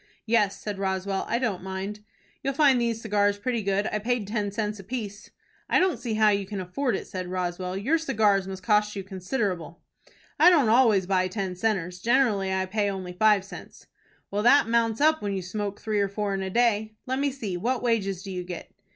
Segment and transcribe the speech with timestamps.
[0.25, 1.99] "Yes," said Roswell, "I don't mind."
[2.41, 3.87] "You'll find these cigars pretty good.
[3.91, 5.29] I paid ten cents apiece."
[5.69, 7.77] "I don't see how you can afford it," said Roswell.
[7.77, 9.79] "Your cigars must cost you considerable."
[10.39, 11.99] "I don't always buy ten centers.
[11.99, 13.85] Generally I pay only five cents."
[14.31, 16.93] "Well, that mounts up when you smoke three or four in a day.
[17.05, 18.71] Let me see, what wages do you get?"